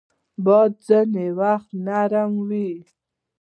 [0.45, 2.71] باد ځینې وخت نرم وي